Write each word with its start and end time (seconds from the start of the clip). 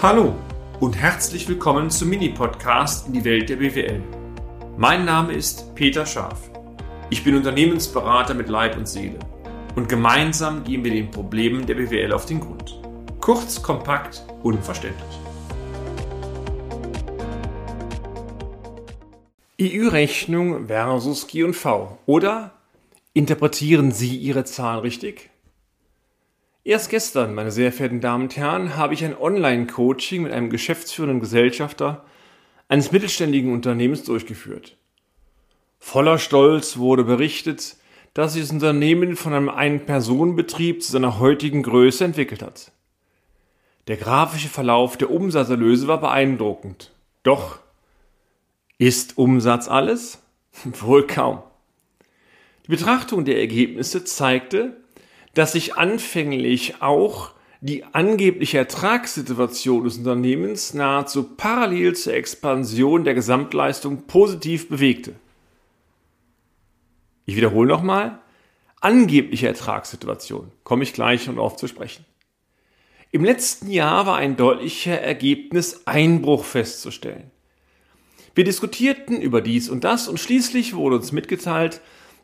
Hallo 0.00 0.32
und 0.78 0.96
herzlich 0.96 1.48
willkommen 1.48 1.90
zum 1.90 2.10
Mini-Podcast 2.10 3.08
in 3.08 3.14
die 3.14 3.24
Welt 3.24 3.48
der 3.48 3.56
BWL. 3.56 4.00
Mein 4.76 5.04
Name 5.04 5.32
ist 5.32 5.74
Peter 5.74 6.06
Scharf. 6.06 6.52
Ich 7.10 7.24
bin 7.24 7.34
Unternehmensberater 7.34 8.32
mit 8.34 8.48
Leib 8.48 8.76
und 8.76 8.86
Seele 8.86 9.18
und 9.74 9.88
gemeinsam 9.88 10.62
gehen 10.62 10.84
wir 10.84 10.92
den 10.92 11.10
Problemen 11.10 11.66
der 11.66 11.74
BWL 11.74 12.12
auf 12.12 12.26
den 12.26 12.38
Grund. 12.38 12.80
Kurz, 13.20 13.60
kompakt, 13.60 14.22
unverständlich. 14.44 15.18
EU-Rechnung 19.60 20.68
versus 20.68 21.26
G&V 21.26 21.98
oder 22.06 22.52
interpretieren 23.14 23.90
Sie 23.90 24.16
Ihre 24.16 24.44
Zahlen 24.44 24.82
richtig? 24.82 25.30
Erst 26.64 26.90
gestern, 26.90 27.34
meine 27.34 27.50
sehr 27.50 27.72
verehrten 27.72 28.00
Damen 28.00 28.24
und 28.24 28.36
Herren, 28.36 28.76
habe 28.76 28.94
ich 28.94 29.04
ein 29.04 29.16
Online-Coaching 29.16 30.22
mit 30.22 30.32
einem 30.32 30.50
geschäftsführenden 30.50 31.20
Gesellschafter 31.20 32.04
eines 32.68 32.92
mittelständigen 32.92 33.52
Unternehmens 33.52 34.04
durchgeführt. 34.04 34.76
Voller 35.78 36.18
Stolz 36.18 36.76
wurde 36.76 37.04
berichtet, 37.04 37.76
dass 38.12 38.32
sich 38.32 38.42
das 38.42 38.50
Unternehmen 38.50 39.16
von 39.16 39.32
einem 39.32 39.48
Ein-Personen-Betrieb 39.48 40.82
zu 40.82 40.92
seiner 40.92 41.18
heutigen 41.18 41.62
Größe 41.62 42.04
entwickelt 42.04 42.42
hat. 42.42 42.72
Der 43.86 43.96
grafische 43.96 44.48
Verlauf 44.48 44.98
der 44.98 45.10
Umsatzerlöse 45.10 45.88
war 45.88 46.00
beeindruckend. 46.00 46.92
Doch 47.22 47.58
ist 48.76 49.16
Umsatz 49.16 49.68
alles? 49.68 50.18
Wohl 50.64 51.06
kaum. 51.06 51.42
Die 52.66 52.70
Betrachtung 52.72 53.24
der 53.24 53.38
Ergebnisse 53.38 54.04
zeigte, 54.04 54.76
dass 55.34 55.52
sich 55.52 55.76
anfänglich 55.76 56.80
auch 56.80 57.32
die 57.60 57.84
angebliche 57.84 58.58
Ertragssituation 58.58 59.84
des 59.84 59.98
Unternehmens 59.98 60.74
nahezu 60.74 61.24
parallel 61.24 61.96
zur 61.96 62.14
Expansion 62.14 63.04
der 63.04 63.14
Gesamtleistung 63.14 64.06
positiv 64.06 64.68
bewegte. 64.68 65.14
Ich 67.26 67.36
wiederhole 67.36 67.68
nochmal, 67.68 68.20
angebliche 68.80 69.48
Ertragssituation, 69.48 70.52
komme 70.62 70.84
ich 70.84 70.92
gleich 70.92 71.26
noch 71.26 71.36
auf 71.38 71.56
zu 71.56 71.66
sprechen. 71.66 72.04
Im 73.10 73.24
letzten 73.24 73.70
Jahr 73.70 74.06
war 74.06 74.16
ein 74.16 74.36
deutlicher 74.36 75.00
Ergebniseinbruch 75.00 76.44
festzustellen. 76.44 77.30
Wir 78.34 78.44
diskutierten 78.44 79.20
über 79.20 79.40
dies 79.40 79.68
und 79.68 79.82
das 79.82 80.06
und 80.06 80.20
schließlich 80.20 80.76
wurde 80.76 80.96
uns 80.96 81.10
mitgeteilt, 81.10 81.80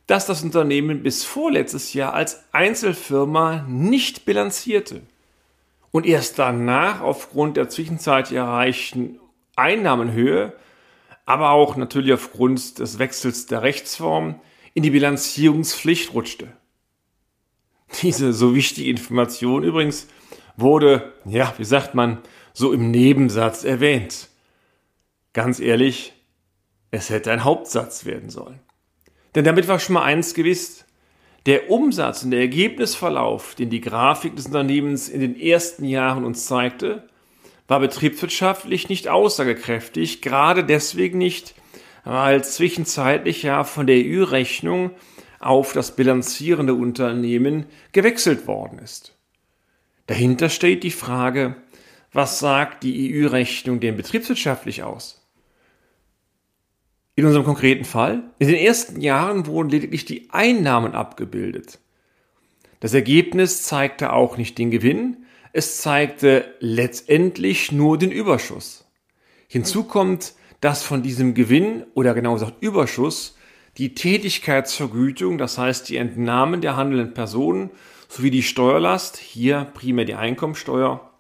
dass 0.07 0.27
das 0.27 0.43
Unternehmen 0.43 1.03
bis 1.03 1.25
vorletztes 1.25 1.95
Jahr 1.95 2.13
als 2.15 2.45
Einzelfirma 2.53 3.65
nicht 3.69 4.25
bilanzierte 4.25 5.03
und 5.91 6.07
erst 6.07 6.39
danach 6.39 7.01
aufgrund 7.01 7.57
der 7.57 7.69
zwischenzeitlich 7.69 8.37
erreichten 8.37 9.19
Einnahmenhöhe, 9.57 10.53
aber 11.25 11.51
auch 11.51 11.77
natürlich 11.77 12.13
aufgrund 12.13 12.79
des 12.79 12.99
Wechsels 12.99 13.47
der 13.47 13.63
Rechtsform 13.63 14.41
in 14.75 14.83
die 14.83 14.91
Bilanzierungspflicht 14.91 16.13
rutschte. 16.13 16.49
Diese 18.03 18.33
so 18.33 18.55
wichtige 18.55 18.91
Information 18.91 19.63
übrigens 19.63 20.09
wurde, 20.57 21.13
ja, 21.25 21.55
wie 21.59 21.65
sagt 21.65 21.95
man, 21.95 22.19
so 22.53 22.73
im 22.73 22.91
Nebensatz 22.91 23.65
erwähnt. 23.65 24.29
Ganz 25.33 25.61
ehrlich, 25.61 26.13
es 26.91 27.11
hätte 27.11 27.33
ein 27.33 27.45
Hauptsatz 27.45 28.05
werden 28.05 28.31
sollen. 28.31 28.61
Denn 29.35 29.45
damit 29.45 29.69
war 29.69 29.79
schon 29.79 29.95
mal 29.95 30.05
eins 30.05 30.35
gewiss. 30.35 30.85
Der 31.47 31.71
Umsatz 31.71 32.23
und 32.23 32.31
der 32.31 32.41
Ergebnisverlauf, 32.41 33.55
den 33.55 33.69
die 33.69 33.81
Grafik 33.81 34.37
des 34.37 34.47
Unternehmens 34.47 35.09
in 35.09 35.21
den 35.21 35.39
ersten 35.39 35.85
Jahren 35.85 36.25
uns 36.25 36.47
zeigte, 36.47 37.09
war 37.69 37.81
betriebswirtschaftlich 37.81 38.89
nicht 38.89 39.09
aussagekräftig, 39.09 40.23
gerade 40.23 40.65
deswegen 40.65 41.19
nicht, 41.19 41.55
weil 42.05 42.45
zwischenzeitlich 42.45 43.43
ja 43.43 43.65
von 43.65 43.87
der 43.87 43.97
EU-Rechnung 43.97 44.91
auf 45.41 45.73
das 45.73 45.97
bilanzierende 45.97 46.75
Unternehmen 46.75 47.67
gewechselt 47.93 48.47
worden 48.47 48.79
ist. 48.79 49.17
Dahinter 50.07 50.49
steht 50.49 50.83
die 50.83 50.91
Frage, 50.91 51.57
was 52.13 52.39
sagt 52.39 52.83
die 52.85 53.25
EU-Rechnung 53.25 53.81
denn 53.81 53.97
betriebswirtschaftlich 53.97 54.83
aus? 54.83 55.24
In 57.17 57.25
unserem 57.27 57.45
konkreten 57.45 57.85
Fall, 57.85 58.25
in 58.39 58.49
den 58.49 58.57
ersten 58.57 59.01
Jahren 59.01 59.47
wurden 59.47 59.69
lediglich 59.69 60.05
die 60.05 60.31
Einnahmen 60.31 60.95
abgebildet. 60.95 61.79
Das 62.81 62.93
Ergebnis 62.93 63.63
zeigte 63.63 64.13
auch 64.13 64.37
nicht 64.37 64.59
den 64.59 64.73
Gewinn, 64.73 65.25
es 65.53 65.79
zeigte 65.81 66.53
letztendlich 66.59 67.71
nur 67.71 67.99
den 67.99 68.11
Überschuss. 68.11 68.91
Hinzu 69.47 69.85
kommt, 69.85 70.35
dass 70.61 70.83
von 70.83 71.03
diesem 71.03 71.35
Gewinn 71.35 71.85
oder 71.95 72.15
genau 72.15 72.35
gesagt 72.35 72.61
Überschuss 72.61 73.37
die 73.79 73.95
Tätigkeitsvergütung, 73.95 75.39
das 75.39 75.57
heißt 75.57 75.89
die 75.89 75.97
Entnahmen 75.97 76.61
der 76.61 76.77
handelnden 76.77 77.15
Personen 77.15 77.71
sowie 78.09 78.31
die 78.31 78.43
Steuerlast, 78.43 79.17
hier 79.17 79.67
primär 79.75 80.05
die 80.05 80.15
Einkommensteuer, 80.15 81.13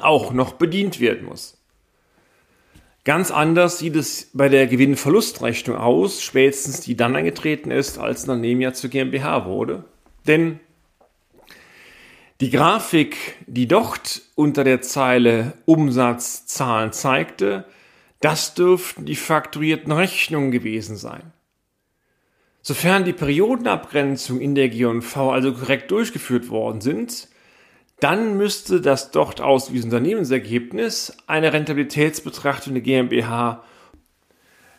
auch 0.00 0.32
noch 0.32 0.54
bedient 0.54 1.00
werden 1.00 1.26
muss. 1.26 1.57
Ganz 3.08 3.30
anders 3.30 3.78
sieht 3.78 3.96
es 3.96 4.28
bei 4.34 4.50
der 4.50 4.66
Gewinn-Verlust-Rechnung 4.66 5.78
aus, 5.78 6.20
spätestens 6.20 6.82
die 6.82 6.94
dann 6.94 7.16
eingetreten 7.16 7.70
ist, 7.70 7.96
als 7.96 8.26
ja 8.26 8.74
zur 8.74 8.90
GmbH 8.90 9.46
wurde. 9.46 9.84
Denn 10.26 10.60
die 12.42 12.50
Grafik, 12.50 13.36
die 13.46 13.66
dort 13.66 14.20
unter 14.34 14.62
der 14.62 14.82
Zeile 14.82 15.54
Umsatzzahlen 15.64 16.92
zeigte, 16.92 17.64
das 18.20 18.52
dürften 18.52 19.06
die 19.06 19.16
fakturierten 19.16 19.90
Rechnungen 19.90 20.50
gewesen 20.50 20.98
sein. 20.98 21.32
Sofern 22.60 23.06
die 23.06 23.14
Periodenabgrenzung 23.14 24.38
in 24.38 24.54
der 24.54 24.68
G&V 24.68 25.32
also 25.32 25.54
korrekt 25.54 25.90
durchgeführt 25.92 26.50
worden 26.50 26.82
sind, 26.82 27.28
dann 28.00 28.36
müsste 28.36 28.80
das 28.80 29.10
dort 29.10 29.40
ausgewiesene 29.40 29.94
Unternehmensergebnis 29.94 31.16
eine 31.26 31.52
Rentabilitätsbetrachtung 31.52 32.74
der 32.74 32.82
GmbH 32.82 33.64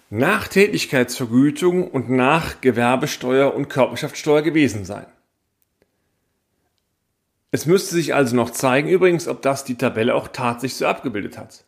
nach 0.09 0.47
Tätigkeitsvergütung 0.47 1.89
und 1.89 2.09
nach 2.09 2.61
Gewerbesteuer 2.61 3.53
und 3.53 3.69
Körperschaftssteuer 3.69 4.41
gewesen 4.41 4.85
sein. 4.85 5.05
Es 7.51 7.65
müsste 7.65 7.95
sich 7.95 8.13
also 8.13 8.35
noch 8.35 8.51
zeigen, 8.51 8.89
übrigens, 8.89 9.27
ob 9.27 9.41
das 9.41 9.63
die 9.63 9.75
Tabelle 9.75 10.15
auch 10.15 10.27
tatsächlich 10.27 10.77
so 10.77 10.85
abgebildet 10.85 11.37
hat. 11.37 11.65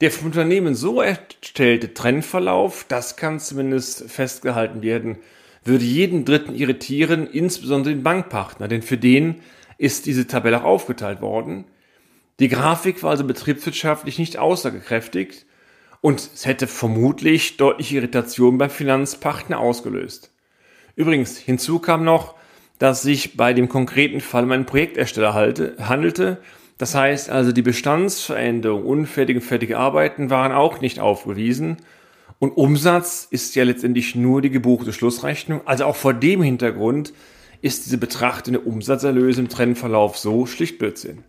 Der 0.00 0.10
vom 0.10 0.26
Unternehmen 0.26 0.74
so 0.74 1.02
erstellte 1.02 1.92
Trendverlauf, 1.92 2.86
das 2.88 3.16
kann 3.16 3.38
zumindest 3.38 4.10
festgehalten 4.10 4.80
werden, 4.80 5.18
würde 5.64 5.84
jeden 5.84 6.24
Dritten 6.24 6.54
irritieren, 6.54 7.26
insbesondere 7.26 7.94
den 7.94 8.02
Bankpartner, 8.02 8.66
denn 8.66 8.82
für 8.82 8.96
den 8.96 9.42
ist 9.80 10.04
diese 10.04 10.26
Tabelle 10.26 10.60
auch 10.60 10.64
aufgeteilt 10.64 11.22
worden. 11.22 11.64
Die 12.38 12.48
Grafik 12.48 13.02
war 13.02 13.10
also 13.10 13.24
betriebswirtschaftlich 13.24 14.18
nicht 14.18 14.38
aussagekräftig 14.38 15.46
und 16.02 16.20
es 16.20 16.44
hätte 16.44 16.66
vermutlich 16.66 17.56
deutliche 17.56 17.96
Irritationen 17.96 18.58
beim 18.58 18.68
Finanzpartner 18.68 19.58
ausgelöst. 19.58 20.32
Übrigens, 20.96 21.38
hinzu 21.38 21.78
kam 21.78 22.04
noch, 22.04 22.34
dass 22.78 23.00
sich 23.00 23.38
bei 23.38 23.54
dem 23.54 23.70
konkreten 23.70 24.20
Fall 24.20 24.44
um 24.44 24.52
einen 24.52 24.66
Projektersteller 24.66 25.32
handelte. 25.34 26.38
Das 26.76 26.94
heißt 26.94 27.30
also, 27.30 27.52
die 27.52 27.62
Bestandsveränderung, 27.62 28.84
unfertige, 28.84 29.40
fertige 29.40 29.78
Arbeiten 29.78 30.28
waren 30.28 30.52
auch 30.52 30.82
nicht 30.82 31.00
aufgewiesen. 31.00 31.78
Und 32.38 32.50
Umsatz 32.52 33.26
ist 33.30 33.54
ja 33.54 33.64
letztendlich 33.64 34.14
nur 34.14 34.42
die 34.42 34.50
gebuchte 34.50 34.92
Schlussrechnung. 34.92 35.62
Also 35.66 35.84
auch 35.84 35.96
vor 35.96 36.12
dem 36.12 36.42
Hintergrund 36.42 37.14
ist 37.62 37.86
diese 37.86 37.98
betrachtende 37.98 38.60
Umsatzerlöse 38.60 39.40
im 39.40 39.48
Trendverlauf 39.48 40.18
so 40.18 40.46
schlicht 40.46 40.78
Blödsinn. 40.78 41.24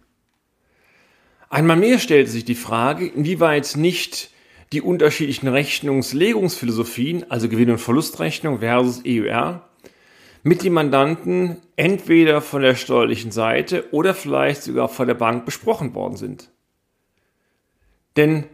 Einmal 1.49 1.77
mehr 1.77 1.99
stellte 1.99 2.31
sich 2.31 2.45
die 2.45 2.55
Frage, 2.55 3.05
inwieweit 3.05 3.75
nicht 3.75 4.29
die 4.71 4.81
unterschiedlichen 4.81 5.49
Rechnungslegungsphilosophien, 5.49 7.29
also 7.29 7.49
Gewinn- 7.49 7.71
und 7.71 7.77
Verlustrechnung 7.77 8.59
versus 8.59 9.03
EUR, 9.05 9.67
mit 10.43 10.63
dem 10.63 10.73
Mandanten 10.73 11.57
entweder 11.75 12.41
von 12.41 12.61
der 12.61 12.75
steuerlichen 12.75 13.31
Seite 13.31 13.85
oder 13.91 14.13
vielleicht 14.13 14.63
sogar 14.63 14.87
von 14.87 15.07
der 15.07 15.13
Bank 15.13 15.45
besprochen 15.45 15.93
worden 15.93 16.15
sind. 16.15 16.49
Denn 18.15 18.45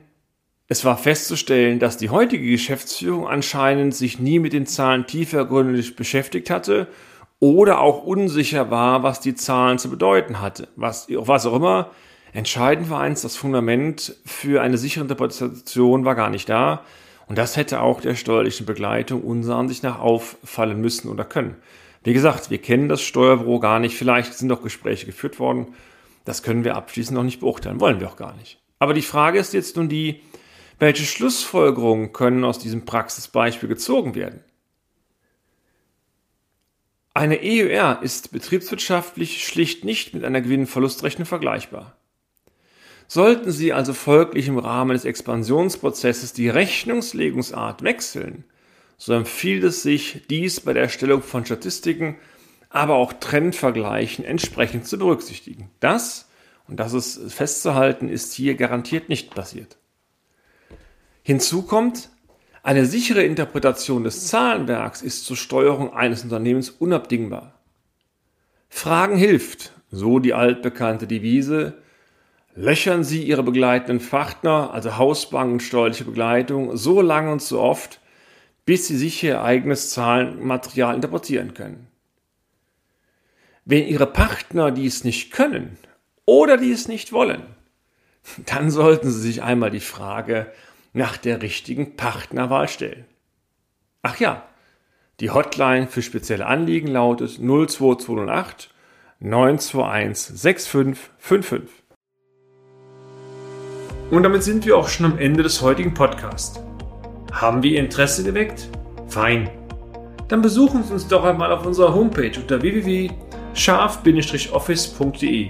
es 0.68 0.84
war 0.84 0.98
festzustellen, 0.98 1.80
dass 1.80 1.98
die 1.98 2.10
heutige 2.10 2.50
Geschäftsführung 2.50 3.28
anscheinend 3.28 3.96
sich 3.96 4.20
nie 4.20 4.40
mit 4.40 4.54
den 4.54 4.66
Zahlen 4.66 5.08
tiefergründig 5.08 5.96
beschäftigt 5.96 6.50
hatte 6.50 6.88
oder 7.40 7.82
auch 7.82 8.04
unsicher 8.04 8.72
war, 8.72 9.04
was 9.04 9.20
die 9.20 9.36
Zahlen 9.36 9.78
zu 9.78 9.90
bedeuten 9.90 10.42
hatte. 10.42 10.68
Was, 10.76 11.08
was 11.10 11.46
auch 11.46 11.56
immer. 11.56 11.92
Entscheidend 12.34 12.90
war 12.90 13.00
eins, 13.00 13.22
das 13.22 13.36
Fundament 13.36 14.16
für 14.26 14.62
eine 14.62 14.78
sichere 14.78 15.04
Interpretation 15.04 16.06
war 16.06 16.16
gar 16.16 16.30
nicht 16.30 16.50
da. 16.50 16.84
Und 17.28 17.38
das 17.38 17.58
hätte 17.58 17.82
auch 17.82 18.02
der 18.02 18.16
steuerlichen 18.16 18.66
Begleitung 18.66 19.22
unserer 19.22 19.58
Ansicht 19.58 19.84
nach 19.84 20.00
auffallen 20.00 20.80
müssen 20.80 21.10
oder 21.10 21.26
können. 21.26 21.56
Wie 22.04 22.14
gesagt, 22.14 22.50
wir 22.50 22.60
kennen 22.60 22.90
das 22.90 23.02
Steuerbüro 23.02 23.60
gar 23.60 23.80
nicht. 23.80 23.98
Vielleicht 23.98 24.34
sind 24.34 24.50
doch 24.50 24.64
Gespräche 24.64 25.06
geführt 25.06 25.40
worden. 25.40 25.68
Das 26.26 26.44
können 26.44 26.64
wir 26.64 26.76
abschließend 26.76 27.16
noch 27.16 27.24
nicht 27.24 27.40
beurteilen, 27.40 27.80
wollen 27.80 28.00
wir 28.00 28.08
auch 28.08 28.18
gar 28.18 28.36
nicht. 28.36 28.60
Aber 28.80 28.94
die 28.94 29.02
Frage 29.02 29.40
ist 29.40 29.54
jetzt 29.54 29.76
nun 29.76 29.90
die, 29.90 30.22
welche 30.80 31.04
Schlussfolgerungen 31.04 32.14
können 32.14 32.44
aus 32.44 32.60
diesem 32.60 32.86
Praxisbeispiel 32.86 33.68
gezogen 33.68 34.14
werden? 34.14 34.44
Eine 37.18 37.40
EUR 37.42 38.04
ist 38.04 38.32
betriebswirtschaftlich 38.32 39.44
schlicht 39.44 39.84
nicht 39.84 40.14
mit 40.14 40.24
einer 40.24 40.40
Gewinn-Verlustrechnung 40.40 41.26
vergleichbar. 41.26 41.98
Sollten 43.08 43.50
Sie 43.52 43.74
also 43.74 43.96
folglich 43.96 44.48
im 44.48 44.60
Rahmen 44.60 44.92
des 44.92 45.04
Expansionsprozesses 45.04 46.34
die 46.34 46.48
Rechnungslegungsart 46.48 47.82
wechseln, 47.82 48.44
so 49.00 49.14
empfiehlt 49.14 49.64
es 49.64 49.82
sich, 49.82 50.28
dies 50.30 50.60
bei 50.60 50.74
der 50.74 50.84
Erstellung 50.84 51.24
von 51.24 51.44
Statistiken, 51.44 52.18
aber 52.70 52.94
auch 52.94 53.14
Trendvergleichen 53.14 54.24
entsprechend 54.24 54.86
zu 54.86 55.00
berücksichtigen. 55.00 55.72
Das, 55.80 56.30
und 56.68 56.80
das 56.80 56.94
ist 56.94 57.34
festzuhalten, 57.34 58.10
ist 58.10 58.34
hier 58.34 58.54
garantiert 58.54 59.10
nicht 59.10 59.34
passiert. 59.34 59.78
Hinzu 61.24 61.64
kommt, 61.64 62.12
eine 62.68 62.86
sichere 62.86 63.24
Interpretation 63.24 64.04
des 64.04 64.28
Zahlenwerks 64.28 65.02
ist 65.02 65.24
zur 65.24 65.38
Steuerung 65.38 65.94
eines 65.94 66.26
Unternehmens 66.26 66.70
unabdingbar. 66.70 67.54
Fragen 68.68 69.16
hilft, 69.16 69.72
so 69.90 70.20
die 70.20 70.34
altbekannte 70.34 71.08
Devise, 71.08 71.76
löchern 72.56 73.06
Sie 73.06 73.24
Ihre 73.24 73.44
begleitenden 73.44 74.06
Partner, 74.06 74.72
also 74.74 74.98
Hausbank 74.98 75.54
und 75.54 75.64
steuerliche 75.64 76.04
Begleitung, 76.04 76.76
so 76.76 77.02
lange 77.02 77.32
und 77.32 77.42
so 77.42 77.62
oft, 77.62 78.02
bis 78.66 78.88
Sie 78.88 78.98
sicher 78.98 79.28
Ihr 79.30 79.42
eigenes 79.44 79.92
Zahlenmaterial 79.92 80.94
interpretieren 80.94 81.54
können. 81.54 81.88
Wenn 83.64 83.88
Ihre 83.88 84.08
Partner 84.08 84.72
dies 84.72 85.06
nicht 85.06 85.32
können 85.32 85.78
oder 86.26 86.58
dies 86.58 86.90
nicht 86.90 87.14
wollen, 87.14 87.44
dann 88.46 88.72
sollten 88.72 89.10
Sie 89.10 89.22
sich 89.22 89.42
einmal 89.42 89.72
die 89.72 89.80
Frage 89.80 90.52
nach 90.98 91.18
der 91.18 91.42
richtigen 91.42 91.96
Partnerwahl 91.96 92.68
stellen. 92.68 93.06
Ach 94.02 94.20
ja, 94.20 94.44
die 95.20 95.32
Hotline 95.32 95.88
für 95.88 96.02
spezielle 96.02 96.46
Anliegen 96.46 96.88
lautet 96.88 97.32
02208 97.32 98.70
921 99.20 100.38
6555. 100.38 101.70
Und 104.12 104.24
damit 104.24 104.44
sind 104.44 104.66
wir 104.66 104.78
auch 104.78 104.88
schon 104.88 105.06
am 105.06 105.18
Ende 105.18 105.44
des 105.44 105.62
heutigen 105.62 105.94
Podcasts. 105.94 106.62
Haben 107.32 107.64
wir 107.64 107.72
Ihr 107.72 107.80
Interesse 107.80 108.24
geweckt? 108.24 108.70
Fein. 109.08 109.50
Dann 110.28 110.42
besuchen 110.42 110.84
Sie 110.84 110.94
uns 110.94 111.08
doch 111.08 111.24
einmal 111.24 111.52
auf 111.52 111.66
unserer 111.66 111.94
Homepage 111.94 112.40
unter 112.40 112.62
www.scharf-office.de 112.62 115.50